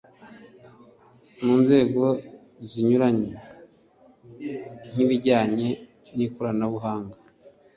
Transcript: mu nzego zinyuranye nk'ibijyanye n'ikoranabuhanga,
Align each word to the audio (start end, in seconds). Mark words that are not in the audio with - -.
mu 1.45 1.53
nzego 1.61 2.03
zinyuranye 2.69 3.31
nk'ibijyanye 4.91 5.69
n'ikoranabuhanga, 6.15 7.17